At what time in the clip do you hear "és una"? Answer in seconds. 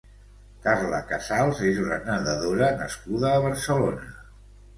1.73-1.99